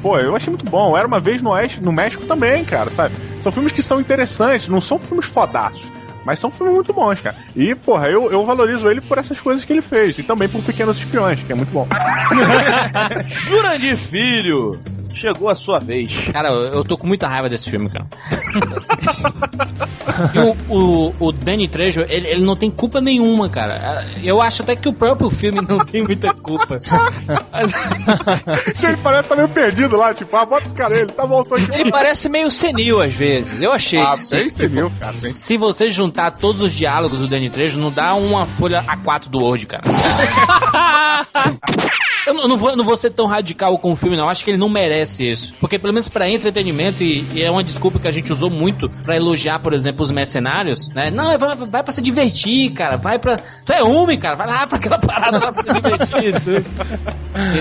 [0.02, 0.96] Pô, eu achei muito bom.
[0.96, 3.14] Era uma vez no Oeste, no México também, cara, sabe?
[3.40, 5.82] São filmes que são interessantes, não são filmes fodaços.
[6.28, 7.34] Mas são filmes muito bons, cara.
[7.56, 10.18] E, porra, eu, eu valorizo ele por essas coisas que ele fez.
[10.18, 11.88] E também por Pequenos Espiões, que é muito bom.
[13.26, 14.78] Jurandir Filho!
[15.18, 16.28] Chegou a sua vez.
[16.32, 18.06] Cara, eu eu tô com muita raiva desse filme, cara.
[20.34, 24.06] e o, o, o Danny Trejo, ele, ele não tem culpa nenhuma, cara.
[24.22, 26.78] Eu acho até que o próprio filme não tem muita culpa.
[28.82, 31.24] Ele parece que tá meio perdido lá, tipo, ah, bota esse cara aí, ele tá
[31.24, 31.80] voltando aqui.
[31.80, 33.60] Ele parece meio senil às vezes.
[33.60, 34.00] Eu achei.
[34.00, 35.12] Ah, bem senil, cara.
[35.12, 35.12] Bem...
[35.12, 39.40] Se você juntar todos os diálogos do Danny Trejo, não dá uma folha A4 do
[39.40, 39.82] Word, cara.
[42.28, 44.28] Eu não, não vou, não vou ser tão radical com o filme, não.
[44.28, 45.54] Acho que ele não merece isso.
[45.60, 48.88] Porque, pelo menos pra entretenimento, e, e é uma desculpa que a gente usou muito
[49.02, 51.10] pra elogiar, por exemplo, os mercenários, né?
[51.10, 52.96] Não, vai, vai pra se divertir, cara.
[52.96, 53.38] Vai pra.
[53.38, 54.36] Tu é homem, cara.
[54.36, 56.34] Vai lá pra aquela parada lá pra se divertir.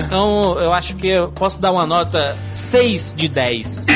[0.04, 3.86] então, eu acho que eu posso dar uma nota 6 de 10.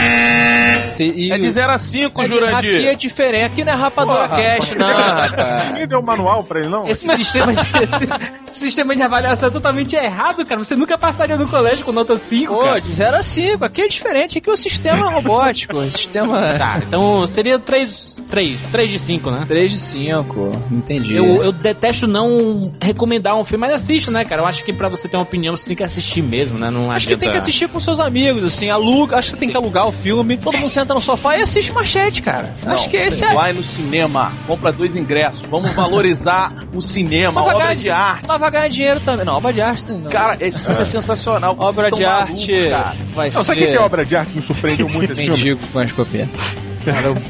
[0.82, 2.56] Se- e É de o- 0 a 5, É, Jurandir.
[2.76, 3.44] Aqui é diferente.
[3.44, 4.42] Aqui não é rapadura Porra.
[4.42, 5.68] cash, não, rapaz.
[5.68, 6.86] Ninguém deu um manual pra ele, não?
[6.86, 8.08] Esse sistema, de, esse,
[8.42, 10.61] esse sistema de avaliação é totalmente errado, cara.
[10.62, 12.80] Você nunca passaria no colégio com nota 5, Pô, cara.
[12.80, 13.64] de 0 a 5.
[13.64, 14.38] Aqui é diferente.
[14.38, 15.76] Aqui é o sistema robótico.
[15.76, 16.38] O sistema.
[16.58, 19.44] Tá, então seria 3, 3, 3 de 5, né?
[19.46, 20.62] 3 de 5.
[20.70, 21.16] Entendi.
[21.16, 24.42] Eu, eu detesto não recomendar um filme, mas assista, né, cara?
[24.42, 26.70] Eu acho que pra você ter uma opinião, você tem que assistir mesmo, né?
[26.70, 29.48] Não Acho que tem que adianta- assistir com seus amigos, assim, aluga, acho que tem
[29.48, 32.54] que alugar o filme, todo mundo senta no sofá e assiste machete, cara.
[32.66, 33.34] acho Não, que esse é.
[33.34, 35.42] Vai no cinema, compra dois ingressos.
[35.50, 38.24] Vamos valorizar o cinema, vai obra ganhar- de arte.
[38.26, 39.24] Mas vai ganhar dinheiro também.
[39.26, 40.02] Não, obra de arte não.
[40.10, 41.54] Cara, esse filme é sensacional.
[41.54, 42.96] vocês obra de malucos, arte cara.
[43.14, 43.66] vai Não, sabe o ser.
[43.66, 45.30] que que é obra de arte que me surpreendeu muito esse filme?
[45.36, 46.38] Mendigo com a escopeta.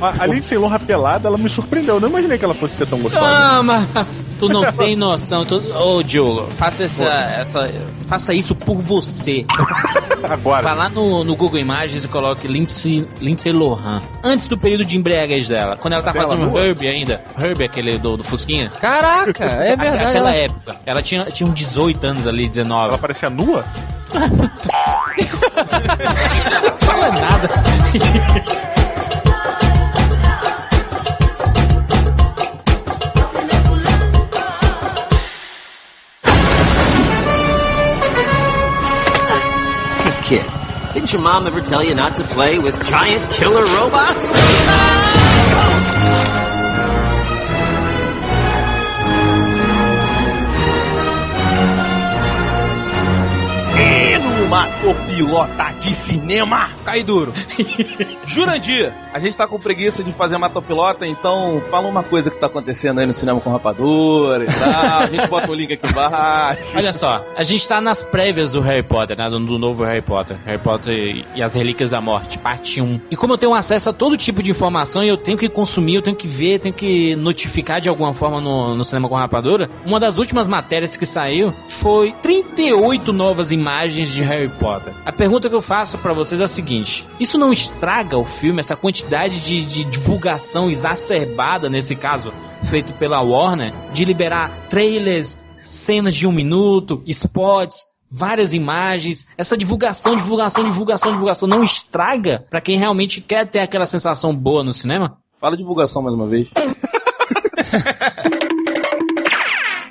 [0.00, 1.96] A, a Lindsay Lohan pelada, ela me surpreendeu.
[1.96, 3.26] Eu não imaginei que ela fosse ser tão gostosa.
[3.26, 3.86] Ah, mas
[4.38, 5.44] tu não tem noção.
[5.44, 5.56] Tu...
[5.76, 7.70] Ô, Diogo, faça essa, essa.
[8.06, 9.44] Faça isso por você.
[10.22, 10.62] Agora.
[10.62, 14.00] Vai lá no, no Google Imagens e coloque Lindsay, Lindsay Lohan.
[14.22, 15.76] Antes do período de embriaguez dela.
[15.76, 16.56] Quando ela tá fazendo?
[16.56, 17.20] Herbie ainda.
[17.38, 18.70] Herbie, aquele do, do Fusquinha.
[18.80, 20.04] Caraca, é verdade.
[20.04, 20.76] Aquela ela- época.
[20.86, 22.88] Ela tinha, tinha uns 18 anos ali, 19.
[22.88, 23.64] Ela parecia nua?
[26.80, 27.48] Fala nada.
[40.32, 40.50] Kid,
[40.94, 44.30] didn't your mom ever tell you not to play with giant killer robots?
[54.82, 56.68] Copilota de cinema.
[56.84, 57.32] Cai duro.
[58.26, 62.46] Jurandir, a gente tá com preguiça de fazer matopilota, então fala uma coisa que tá
[62.46, 65.00] acontecendo aí no cinema com rapadura e tal.
[65.00, 66.62] A gente bota o link aqui embaixo.
[66.74, 69.28] Olha só, a gente tá nas prévias do Harry Potter, né?
[69.30, 70.36] Do, do novo Harry Potter.
[70.44, 73.02] Harry Potter e, e as Relíquias da Morte, parte 1.
[73.10, 75.94] E como eu tenho acesso a todo tipo de informação e eu tenho que consumir,
[75.96, 79.70] eu tenho que ver, tenho que notificar de alguma forma no, no cinema com rapadura,
[79.84, 84.71] uma das últimas matérias que saiu foi 38 novas imagens de Harry Potter.
[85.04, 88.60] A pergunta que eu faço pra vocês é a seguinte: isso não estraga o filme,
[88.60, 92.32] essa quantidade de, de divulgação exacerbada, nesse caso,
[92.64, 100.16] feito pela Warner, de liberar trailers, cenas de um minuto, spots, várias imagens, essa divulgação,
[100.16, 105.16] divulgação, divulgação, divulgação, não estraga pra quem realmente quer ter aquela sensação boa no cinema?
[105.40, 106.48] Fala divulgação mais uma vez.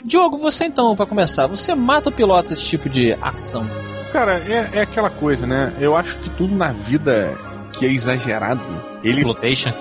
[0.06, 3.66] Diogo, você então, pra começar, você mata o piloto esse tipo de ação?
[4.12, 5.74] Cara, é, é aquela coisa, né?
[5.80, 7.34] Eu acho que tudo na vida
[7.72, 8.62] que é exagerado,
[9.04, 9.74] ele, Exploitation?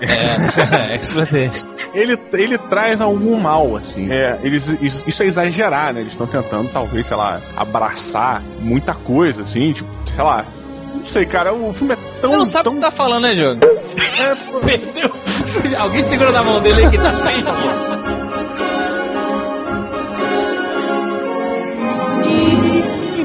[0.00, 1.68] É, exploitation.
[1.94, 4.12] ele, ele traz algum mal, assim.
[4.12, 6.00] É, eles, isso, é exagerar, né?
[6.00, 10.44] Eles estão tentando, talvez, sei lá, abraçar muita coisa, assim, tipo, sei lá.
[10.94, 12.30] Não sei, cara, o filme é tão.
[12.30, 12.78] Você não sabe o tão...
[12.78, 13.60] que tá falando, né, Diogo?
[14.64, 15.12] Perdeu.
[15.78, 18.06] Alguém segura na mão dele que tá perdido.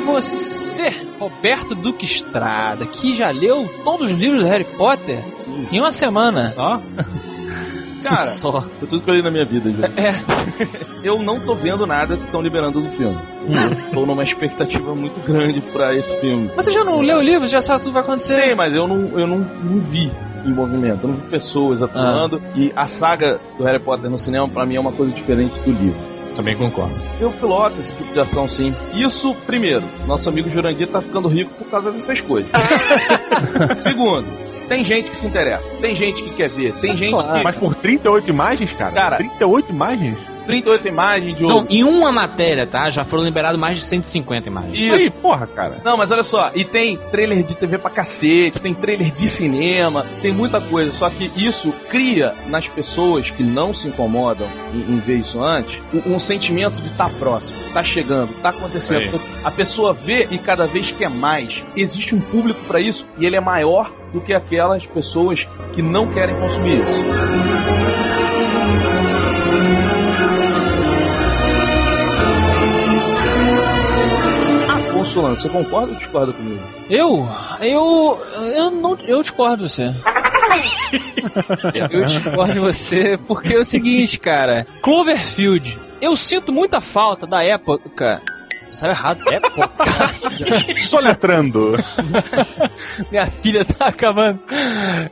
[0.02, 5.24] Você, Roberto Duque Estrada, que já leu todos os livros do Harry Potter
[5.72, 6.44] em uma semana.
[6.44, 6.82] Só?
[8.04, 8.62] Cara, Só.
[8.62, 9.84] foi tudo que eu li na minha vida, Ju.
[9.84, 10.12] É.
[11.08, 13.18] Eu não tô vendo nada que estão liberando do filme.
[13.94, 16.48] tô numa expectativa muito grande pra esse filme.
[16.48, 18.42] Mas você já não leu o livro, já sabe tudo que vai acontecer.
[18.42, 20.12] Sim, mas eu não, eu não, não vi
[20.46, 22.42] em movimento, eu não vi pessoas atuando.
[22.56, 25.72] E a saga do Harry Potter no cinema, pra mim, é uma coisa diferente do
[25.72, 26.00] livro.
[26.36, 26.96] Também concordo.
[27.20, 28.74] Eu piloto esse tipo de ação, sim.
[28.94, 32.50] Isso, primeiro, nosso amigo Jurandir tá ficando rico por causa dessas coisas.
[33.80, 34.28] Segundo,
[34.68, 37.44] tem gente que se interessa, tem gente que quer ver, tem gente que.
[37.44, 38.94] Mas por 38 imagens, cara?
[38.94, 40.18] Cara, 38 imagens?
[40.46, 42.90] 38 imagens de Não, em uma matéria, tá?
[42.90, 44.78] Já foram liberados mais de 150 imagens.
[44.78, 44.94] Isso.
[44.94, 45.82] Aí, porra, cara.
[45.84, 50.06] Não, mas olha só, e tem trailer de TV pra cacete, tem trailer de cinema,
[50.22, 50.94] tem muita coisa.
[50.94, 55.82] Só que isso cria nas pessoas que não se incomodam em, em ver isso antes
[55.94, 59.12] um, um sentimento de estar próximo, tá chegando, tá acontecendo.
[59.12, 59.22] Sim.
[59.44, 61.64] A pessoa vê e cada vez quer mais.
[61.76, 66.12] Existe um público pra isso e ele é maior do que aquelas pessoas que não
[66.12, 67.81] querem consumir isso.
[75.12, 76.64] Solano, você concorda ou discorda comigo?
[76.90, 77.28] Eu?
[77.60, 78.26] Eu.
[78.56, 78.98] Eu não.
[79.06, 79.94] Eu discordo de você.
[81.92, 84.66] eu discordo de você porque é o seguinte, cara.
[84.82, 85.78] Cloverfield.
[86.02, 88.22] Eu sinto muita falta da época.
[88.72, 89.70] Saiu errado, época?
[90.80, 91.78] Soletrando.
[93.12, 94.40] Minha filha tá acabando.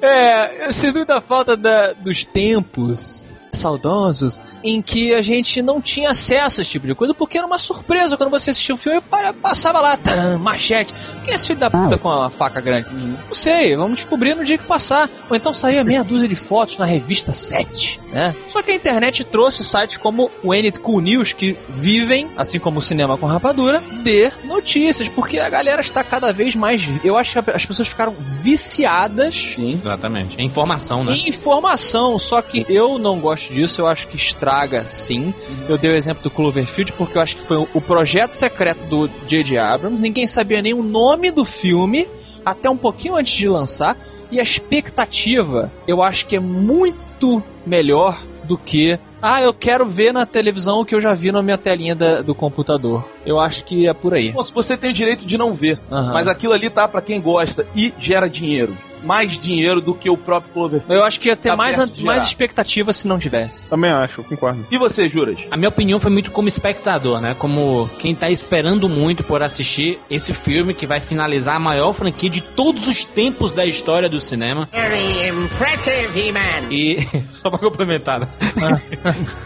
[0.02, 6.12] É, eu sinto muita falta da, dos tempos saudosos em que a gente não tinha
[6.12, 9.02] acesso a esse tipo de coisa, porque era uma surpresa quando você assistia o filme
[9.02, 10.94] para, passava lá, tam, machete.
[11.24, 12.90] Quem é esse filho da puta com a faca grande?
[12.94, 15.10] Não sei, vamos descobrir no dia que passar.
[15.30, 18.36] Ou então saía meia dúzia de fotos na revista 7, né?
[18.50, 22.80] Só que a internet trouxe sites como o Enid Cool News que vivem, assim como
[22.80, 27.04] o cinema com rapadura, de notícias, porque a galera está cada vez mais.
[27.04, 29.82] Eu acho que as pessoas ficaram viciadas Sim.
[29.84, 30.42] Exatamente.
[30.42, 31.16] Informação, né?
[31.26, 35.34] Informação, só que eu não gosto disso, eu acho que estraga sim.
[35.67, 39.08] Eu dei o exemplo do Cloverfield porque eu acho que foi o projeto secreto do
[39.28, 39.58] J.J.
[39.58, 42.08] Abrams, ninguém sabia nem o nome do filme,
[42.45, 43.95] até um pouquinho antes de lançar,
[44.32, 48.99] e a expectativa eu acho que é muito melhor do que.
[49.21, 52.21] Ah, eu quero ver na televisão o que eu já vi na minha telinha da-
[52.21, 53.08] do computador.
[53.30, 54.34] Eu acho que é por aí.
[54.44, 56.13] Se você tem o direito de não ver, Aham.
[56.13, 58.76] mas aquilo ali tá pra quem gosta e gera dinheiro.
[59.02, 60.94] Mais dinheiro do que o próprio Cloverfield.
[60.94, 63.70] Eu acho que ia ter Tá mais, mais expectativa se não tivesse.
[63.70, 64.68] Também acho, concordo.
[64.70, 65.39] E você, Juras?
[65.50, 67.34] A minha opinião foi muito como espectador, né?
[67.39, 72.30] Como quem tá esperando muito por assistir esse filme que vai finalizar a maior franquia
[72.30, 74.68] de todos os tempos da história do cinema.
[74.70, 76.70] Very impressive, He-Man.
[76.70, 76.98] E.
[77.34, 78.20] Só pra complementar.
[78.20, 78.28] né?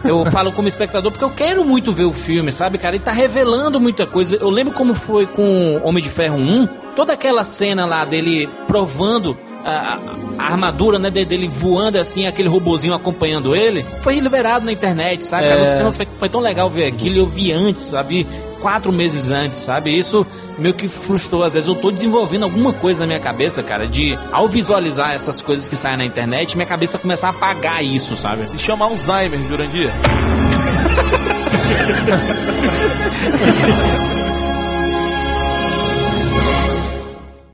[0.04, 2.96] eu falo como espectador porque eu quero muito ver o filme, sabe, cara?
[2.96, 4.36] Ele tá revelando muita coisa.
[4.36, 6.68] Eu lembro como foi com Homem de Ferro 1.
[6.96, 9.98] toda aquela cena lá dele provando a,
[10.38, 15.24] a armadura, né, de- dele voando assim, aquele robozinho acompanhando ele, foi liberado na internet,
[15.24, 15.48] sabe?
[15.48, 15.64] Cara, É.
[15.64, 18.26] cinema foi, foi tão legal ver aquilo, eu vi antes, sabe?
[18.60, 19.96] Quatro meses antes, sabe?
[19.98, 20.24] Isso
[20.58, 21.42] meio que frustrou.
[21.42, 25.42] Às vezes eu tô desenvolvendo alguma coisa na minha cabeça, cara, de ao visualizar essas
[25.42, 28.46] coisas que saem na internet, minha cabeça começar a apagar isso, sabe?
[28.48, 29.90] Se chama Alzheimer, Jurandir.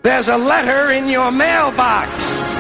[0.03, 2.60] There's a letter in your mailbox.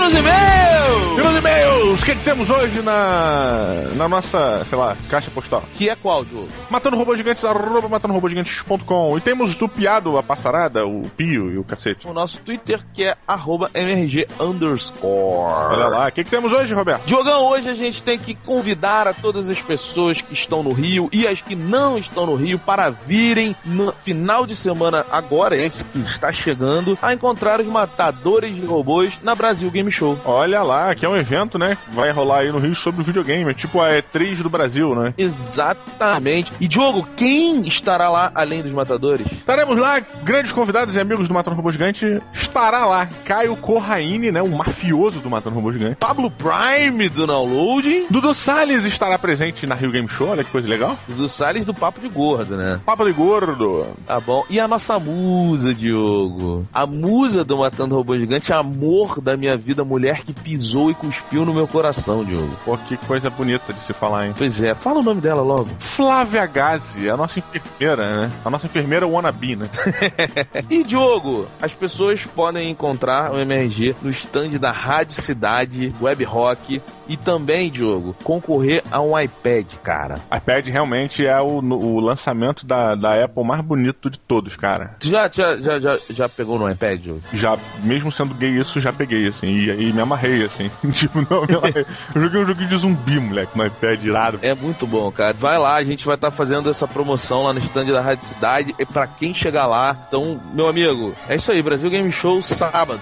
[0.00, 1.18] E nos e-mails?
[1.18, 5.62] E nos e-mails, o que, que temos hoje na, na nossa, sei lá, caixa postal?
[5.74, 6.48] Que é qual, Diogo?
[6.70, 9.18] Matando Robôs Gigantes, arroba matandorobogigantes.com.
[9.18, 12.08] E temos do Piado, a Passarada, o Pio e o cacete.
[12.08, 15.74] O nosso Twitter, que é arroba MRG underscore.
[15.74, 17.04] Olha lá, o que, que temos hoje, Roberto?
[17.04, 21.10] Diogão, hoje a gente tem que convidar a todas as pessoas que estão no Rio
[21.12, 25.84] e as que não estão no Rio para virem no final de semana agora, esse
[25.84, 30.18] que está chegando, a encontrar os matadores de robôs na Brasil Game Show.
[30.24, 31.76] Olha lá, que é um evento, né?
[31.92, 33.50] Vai rolar aí no Rio sobre o videogame.
[33.50, 35.14] É tipo a E3 do Brasil, né?
[35.16, 36.52] Exatamente.
[36.60, 39.26] E Diogo, quem estará lá além dos matadores?
[39.30, 42.20] Estaremos lá, grandes convidados e amigos do Matando Robô Gigante.
[42.32, 44.42] Estará lá Caio Corraine, né?
[44.42, 45.96] O mafioso do Matando Robô Gigante.
[45.96, 48.06] Pablo Prime do Download.
[48.10, 50.98] Dudu Salles estará presente na Rio Game Show, olha que coisa legal.
[51.08, 52.80] Do Salles do Papo de Gordo, né?
[52.84, 53.86] Papo de Gordo.
[54.06, 54.44] Tá bom.
[54.48, 56.66] E a nossa musa, Diogo?
[56.72, 61.44] A musa do Matando Robô Gigante, amor da minha vida, mulher que pisou e cuspiu
[61.44, 62.56] no meu coração, Diogo.
[62.64, 64.34] Pô, que coisa bonita de se falar, hein?
[64.36, 65.70] Pois é, fala o nome dela logo.
[65.78, 68.32] Flávia Gazi, a nossa enfermeira, né?
[68.44, 69.68] A nossa enfermeira wannabe, né?
[70.70, 76.82] E Diogo, as pessoas podem encontrar o MRG no stand da Rádio Cidade, Web Rock
[77.08, 80.20] e também, Diogo, concorrer a um iPad, cara.
[80.32, 84.94] iPad realmente é o, o lançamento da, da Apple mais bonito de todos, cara.
[85.02, 87.20] Já, já, já, já, já pegou no iPad, Diogo?
[87.32, 90.70] Já, mesmo sendo gay isso, já peguei, assim, e, e me amarrei, assim.
[90.92, 91.86] tipo, não, me amarrei.
[92.14, 94.38] Eu joguei um joguinho de zumbi, moleque, no iPad irado.
[94.42, 95.34] É muito bom, cara.
[95.34, 98.74] Vai lá, a gente vai estar fazendo essa promoção lá no stand da Rádio Cidade.
[98.78, 99.96] É pra quem chegar lá.
[100.08, 101.62] Então, meu amigo, é isso aí.
[101.62, 103.00] Brasil Game Show sábado.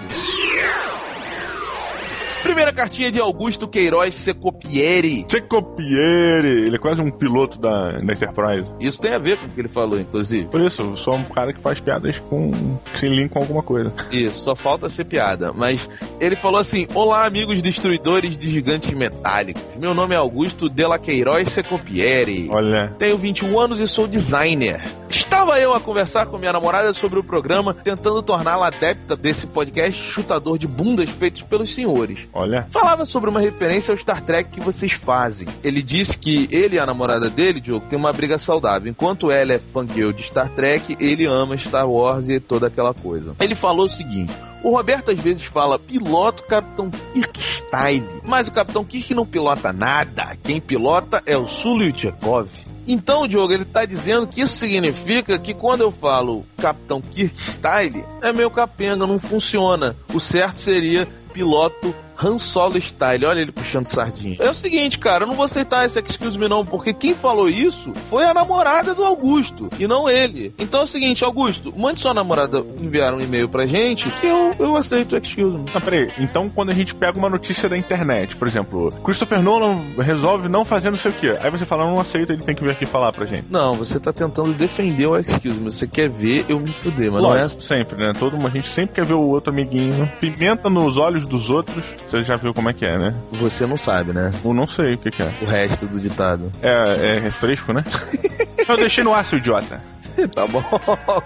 [2.59, 5.25] Primeira cartinha de Augusto Queiroz Secopieri.
[5.29, 8.73] Secopieri, ele é quase um piloto da, da Enterprise.
[8.81, 10.43] Isso tem a ver com o que ele falou, inclusive.
[10.47, 12.51] Por isso, eu sou um cara que faz piadas com.
[12.91, 13.93] que se link com alguma coisa.
[14.11, 15.53] Isso, só falta ser piada.
[15.53, 19.63] Mas ele falou assim: Olá, amigos destruidores de gigantes metálicos.
[19.77, 22.49] Meu nome é Augusto Dela Queiroz Secopieri.
[22.51, 22.93] Olha.
[22.99, 24.83] Tenho 21 anos e sou designer.
[25.09, 29.97] Estava eu a conversar com minha namorada sobre o programa, tentando torná-la adepta desse podcast
[29.97, 32.27] chutador de bundas feitos pelos senhores.
[32.33, 32.48] Olha.
[32.69, 35.47] Falava sobre uma referência ao Star Trek que vocês fazem.
[35.63, 38.89] Ele disse que ele e a namorada dele, Diogo, tem uma briga saudável.
[38.89, 43.35] Enquanto ela é fangirl de Star Trek, ele ama Star Wars e toda aquela coisa.
[43.39, 44.35] Ele falou o seguinte.
[44.63, 49.71] O Roberto às vezes fala piloto Capitão Kirk Style, mas o Capitão Kirk não pilota
[49.71, 50.35] nada.
[50.43, 52.49] Quem pilota é o Sully Tchekov.
[52.85, 58.03] Então, Diogo, ele tá dizendo que isso significa que quando eu falo Capitão Kirk Style,
[58.21, 59.95] é meio capenga, não funciona.
[60.13, 63.25] O certo seria piloto Han Solo Style.
[63.25, 64.37] Olha ele puxando sardinha.
[64.39, 67.49] É o seguinte, cara, eu não vou aceitar esse excuse me não, porque quem falou
[67.49, 70.53] isso foi a namorada do Augusto, e não ele.
[70.57, 74.53] Então é o seguinte, Augusto, mande sua namorada enviar um e-mail pra gente, que eu,
[74.59, 75.71] eu aceito o excuse me.
[75.73, 76.11] Não, peraí.
[76.17, 80.65] Então, quando a gente pega uma notícia da internet, por exemplo, Christopher Nolan resolve não
[80.65, 81.37] fazer não sei o quê.
[81.39, 83.45] Aí você fala, não aceita, ele tem que vir aqui falar pra gente.
[83.49, 85.71] Não, você tá tentando defender o excuse me.
[85.71, 88.13] Você quer ver eu me fuder, mas não é Lógico, sempre, né?
[88.17, 90.11] Todo mundo, a gente sempre quer ver o outro amiguinho.
[90.19, 91.85] Pimenta nos olhos dos outros.
[92.09, 93.13] Você já viu como é que é, né?
[93.33, 94.33] Você não sabe, né?
[94.43, 95.31] Eu não sei o que, que é.
[95.41, 96.51] O resto do ditado.
[96.61, 97.83] É, é refresco, né?
[98.67, 99.79] Eu deixei no ar, seu idiota.
[100.33, 100.63] tá bom.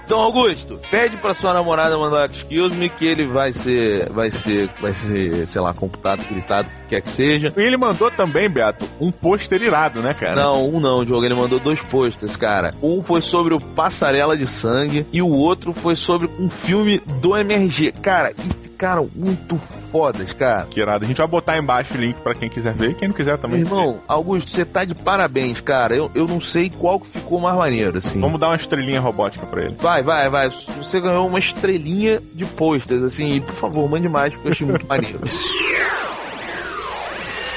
[0.06, 4.69] Então, Augusto, pede pra sua namorada mandar excuse me que ele vai ser, vai ser,
[4.82, 7.54] vai ser, sei lá, computado, gritado, o que quer que seja.
[7.56, 10.36] E ele mandou também, Beto, um pôster irado, né, cara?
[10.36, 11.24] Não, um não, Diogo.
[11.24, 12.74] Ele mandou dois posters, cara.
[12.82, 17.36] Um foi sobre o Passarela de Sangue e o outro foi sobre um filme do
[17.38, 17.93] MRG.
[17.93, 20.67] Cara, e ficaram muito fodas, cara.
[20.67, 21.06] Que irado.
[21.06, 23.38] A gente vai botar embaixo o link pra quem quiser ver e quem não quiser
[23.38, 23.62] também.
[23.62, 25.96] irmão, Augusto, você tá de parabéns, cara.
[25.96, 28.19] Eu, eu não sei qual que ficou mais maneiro, assim.
[28.19, 29.76] Vamos dar uma estrelinha robótica pra ele.
[29.80, 30.50] Vai, vai, vai.
[30.50, 34.67] Você ganhou uma estrelinha de posters, assim, e por favor, mande mais, porque eu achei
[34.67, 35.21] muito maneiro.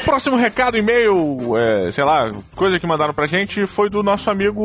[0.06, 4.64] Próximo recado, e-mail, é, sei lá, coisa que mandaram pra gente foi do nosso amigo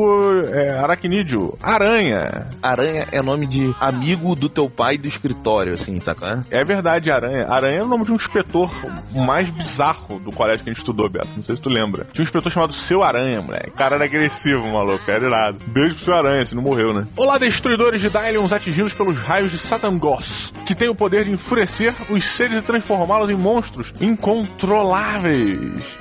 [0.52, 2.46] é, Aracnídeo, Aranha.
[2.62, 6.42] Aranha é nome de amigo do teu pai do escritório, assim, saca?
[6.48, 7.48] É verdade, Aranha.
[7.48, 8.70] Aranha é o nome de um inspetor
[9.12, 11.30] mais bizarro do colégio que a gente estudou, Beto.
[11.34, 12.06] Não sei se tu lembra.
[12.12, 13.70] Tinha um inspetor chamado Seu Aranha, moleque.
[13.70, 15.10] O cara era agressivo, maluco.
[15.10, 15.60] Era irado.
[15.66, 17.04] Beijo pro Seu Aranha, se não morreu, né?
[17.16, 21.92] Olá, destruidores de Dylions atingidos pelos raios de Satangos, que tem o poder de enfurecer
[22.10, 25.31] os seres e transformá-los em monstros incontroláveis.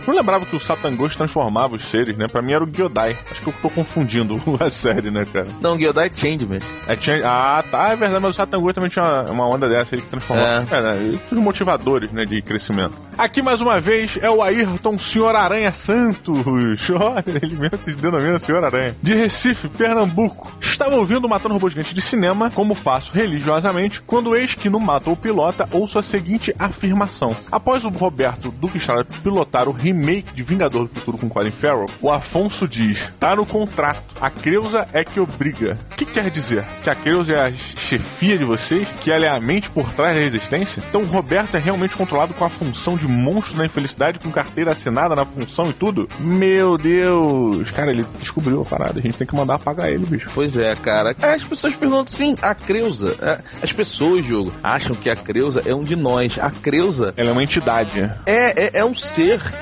[0.07, 2.27] Não lembrava que o Satangos transformava os seres, né?
[2.31, 3.15] Pra mim era o Gyodai.
[3.29, 5.47] Acho que eu tô confundindo a série, né, cara?
[5.61, 6.59] Não, Gyodai é Changeman.
[6.87, 7.21] É, tinha...
[7.25, 10.75] Ah, tá, é verdade, mas o Satangos também tinha uma, onda dessa, ele que transformava.
[10.75, 11.19] É, né?
[11.31, 12.95] Os motivadores, né, de crescimento.
[13.17, 16.41] Aqui mais uma vez é o Ayrton Senhor Aranha Santos.
[16.91, 18.95] Olha, ele mesmo se denomina Senhor Aranha.
[19.01, 20.51] De Recife, Pernambuco.
[20.59, 25.09] Estava ouvindo Matando Robô Gigante de cinema, como faço religiosamente, quando eis que no Mata
[25.09, 27.35] ou Pilota ouço a seguinte afirmação.
[27.51, 31.85] Após o Roberto Duque Estrada pilotar o remake de Vingador do Futuro com Colin Farrell,
[32.01, 35.77] o Afonso diz, tá no contrato, a Creuza é que obriga.
[35.91, 36.63] O que quer dizer?
[36.83, 38.87] Que a Creuza é a chefia de vocês?
[39.01, 40.81] Que ela é a mente por trás da resistência?
[40.89, 44.71] Então o Roberto é realmente controlado com a função de monstro da infelicidade, com carteira
[44.71, 46.07] assinada na função e tudo?
[46.19, 47.69] Meu Deus!
[47.71, 50.29] Cara, ele descobriu a parada, a gente tem que mandar apagar ele, bicho.
[50.33, 51.15] Pois é, cara.
[51.21, 53.15] As pessoas perguntam, sim, a Creuza.
[53.21, 56.37] é, As pessoas, jogo, acham que a Creuza é um de nós.
[56.39, 58.01] A Creuza Ela é uma entidade.
[58.25, 59.10] é, é, é um ser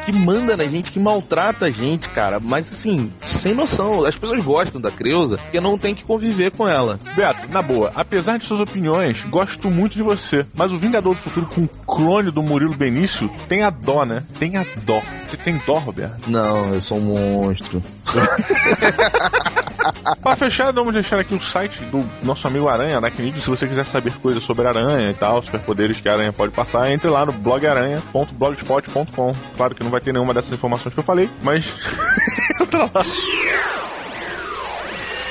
[0.05, 2.39] que manda na gente, que maltrata a gente, cara.
[2.39, 4.05] Mas assim, sem noção.
[4.05, 6.99] As pessoas gostam da Creuza porque não tem que conviver com ela.
[7.15, 10.45] Beto, na boa, apesar de suas opiniões, gosto muito de você.
[10.53, 14.23] Mas o Vingador do Futuro com o clone do Murilo Benício tem a dó, né?
[14.39, 15.01] Tem a dó.
[15.27, 16.29] Você tem dó, Roberto?
[16.29, 17.81] Não, eu sou um monstro.
[20.21, 23.39] Pra fechar, vamos deixar aqui o site do nosso amigo Aranha, Aracnídeo.
[23.39, 26.91] Se você quiser saber coisas sobre aranha e tal, superpoderes que a aranha pode passar,
[26.91, 29.33] entre lá no blogaranha.blogspot.com.
[29.55, 31.75] Claro que não vai ter nenhuma dessas informações que eu falei, mas
[32.61, 33.05] entra lá.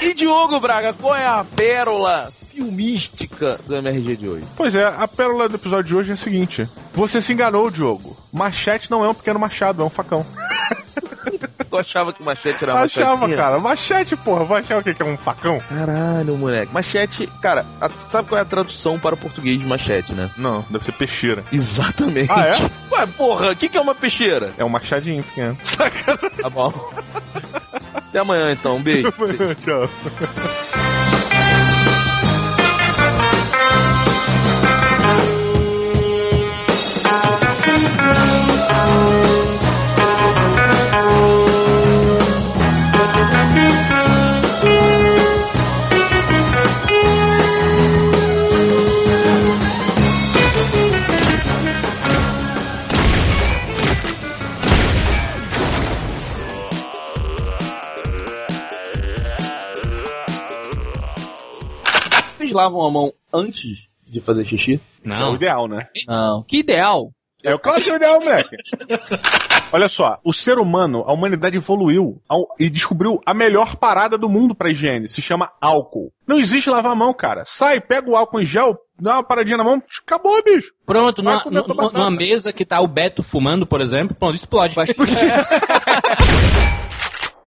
[0.03, 4.45] E Diogo Braga, qual é a pérola filmística do MRG de hoje?
[4.57, 8.17] Pois é, a pérola do episódio de hoje é a seguinte: Você se enganou, Diogo.
[8.33, 10.25] Machete não é um pequeno machado, é um facão.
[11.31, 13.59] Tu achava que machete era uma Achava, cara.
[13.59, 14.59] Machete, porra.
[14.59, 15.61] Achar o que que é um facão?
[15.69, 16.73] Caralho, moleque.
[16.73, 20.31] Machete, cara, a- sabe qual é a tradução para o português de machete, né?
[20.37, 21.45] Não, deve ser peixeira.
[21.53, 22.31] Exatamente.
[22.31, 22.95] Ah, é?
[22.95, 24.53] Ué, porra, o que, que é uma peixeira?
[24.59, 25.57] É um machadinho pequeno.
[26.41, 26.73] Tá bom.
[27.95, 28.77] Até amanhã, então.
[28.77, 29.13] Um beijo.
[29.61, 29.89] Tchau.
[62.59, 64.81] Lavam a mão antes de fazer xixi?
[65.05, 65.35] É o Não.
[65.35, 65.87] ideal, né?
[66.07, 66.43] Não.
[66.43, 67.11] Que ideal.
[67.45, 68.57] É o claro que é o ideal, moleque.
[69.73, 74.29] Olha só, o ser humano, a humanidade evoluiu ao- e descobriu a melhor parada do
[74.29, 75.09] mundo pra higiene.
[75.09, 76.11] Se chama álcool.
[76.27, 77.45] Não existe lavar a mão, cara.
[77.45, 80.73] Sai, pega o álcool em gel, dá uma paradinha na mão, acabou, bicho.
[80.85, 84.75] Pronto, numa, numa- numa mesa que tá o Beto fumando, por exemplo, pronto, explode.
[84.75, 85.17] Vai explodir.